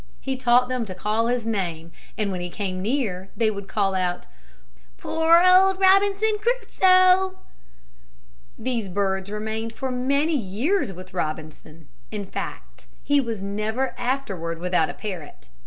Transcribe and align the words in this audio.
He 0.19 0.35
taught 0.35 0.67
them 0.67 0.83
to 0.85 0.95
call 0.95 1.27
his 1.27 1.45
name 1.45 1.91
and 2.17 2.31
when 2.31 2.41
he 2.41 2.49
came 2.49 2.81
near 2.81 3.29
they 3.37 3.51
would 3.51 3.67
call 3.67 3.93
out, 3.93 4.25
"Poor 4.97 5.43
old 5.45 5.79
Robinson 5.79 6.37
Crusoe!" 6.41 7.37
These 8.57 8.87
birds 8.89 9.29
remained 9.29 9.73
for 9.73 9.91
many 9.91 10.35
years 10.35 10.91
with 10.91 11.13
Robinson. 11.13 11.87
In 12.09 12.25
fact, 12.25 12.87
he 13.03 13.21
was 13.21 13.43
never 13.43 13.93
afterward 13.95 14.57
without 14.57 14.89
a 14.89 14.95
parrot. 14.95 15.49